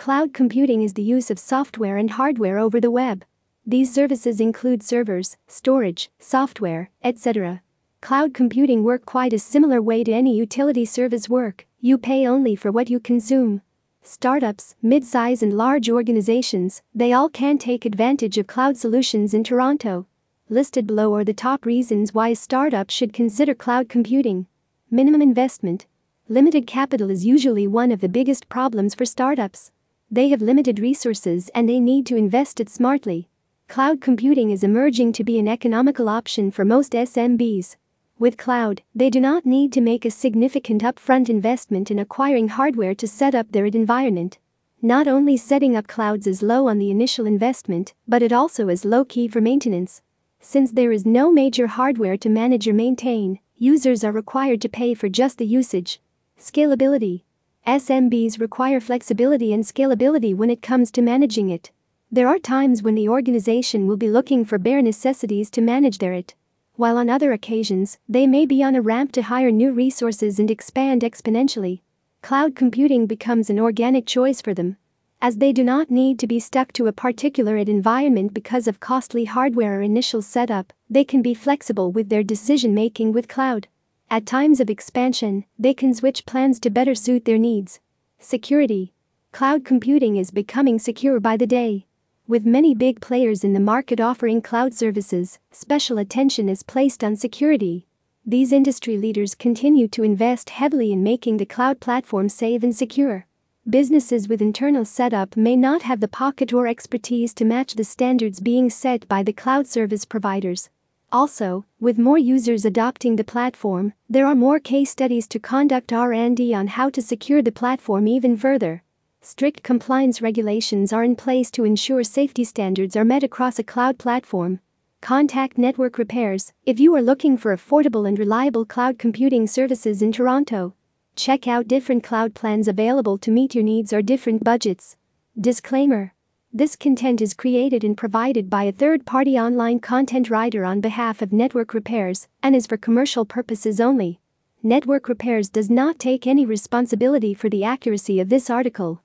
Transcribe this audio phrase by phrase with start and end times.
[0.00, 3.22] Cloud computing is the use of software and hardware over the web.
[3.66, 7.60] These services include servers, storage, software, etc.
[8.00, 12.56] Cloud computing work quite a similar way to any utility service work, you pay only
[12.56, 13.60] for what you consume.
[14.02, 20.06] Startups, mid-size and large organizations, they all can take advantage of cloud solutions in Toronto.
[20.48, 24.46] Listed below are the top reasons why a startup should consider cloud computing.
[24.90, 25.84] Minimum investment.
[26.26, 29.72] Limited capital is usually one of the biggest problems for startups.
[30.12, 33.28] They have limited resources and they need to invest it smartly.
[33.68, 37.76] Cloud computing is emerging to be an economical option for most SMBs.
[38.18, 42.94] With cloud, they do not need to make a significant upfront investment in acquiring hardware
[42.96, 44.38] to set up their environment.
[44.82, 48.84] Not only setting up clouds is low on the initial investment, but it also is
[48.84, 50.02] low key for maintenance.
[50.40, 54.92] Since there is no major hardware to manage or maintain, users are required to pay
[54.92, 56.00] for just the usage.
[56.36, 57.22] Scalability.
[57.66, 61.70] SMBs require flexibility and scalability when it comes to managing it.
[62.10, 66.12] There are times when the organization will be looking for bare necessities to manage their
[66.12, 66.34] it
[66.80, 70.50] while on other occasions, they may be on a ramp to hire new resources and
[70.50, 71.82] expand exponentially.
[72.22, 74.78] Cloud computing becomes an organic choice for them.
[75.20, 78.80] As they do not need to be stuck to a particular IT environment because of
[78.80, 83.68] costly hardware or initial setup, they can be flexible with their decision making with cloud.
[84.12, 87.78] At times of expansion, they can switch plans to better suit their needs.
[88.18, 88.92] Security.
[89.30, 91.86] Cloud computing is becoming secure by the day.
[92.26, 97.14] With many big players in the market offering cloud services, special attention is placed on
[97.14, 97.86] security.
[98.26, 103.26] These industry leaders continue to invest heavily in making the cloud platform safe and secure.
[103.68, 108.40] Businesses with internal setup may not have the pocket or expertise to match the standards
[108.40, 110.68] being set by the cloud service providers.
[111.12, 116.54] Also, with more users adopting the platform, there are more case studies to conduct R&D
[116.54, 118.84] on how to secure the platform even further.
[119.20, 123.98] Strict compliance regulations are in place to ensure safety standards are met across a cloud
[123.98, 124.60] platform.
[125.00, 130.12] Contact Network Repairs if you are looking for affordable and reliable cloud computing services in
[130.12, 130.74] Toronto.
[131.16, 134.96] Check out different cloud plans available to meet your needs or different budgets.
[135.38, 136.14] Disclaimer
[136.52, 141.22] This content is created and provided by a third party online content writer on behalf
[141.22, 144.18] of Network Repairs and is for commercial purposes only.
[144.60, 149.00] Network Repairs does not take any responsibility for the accuracy of this article.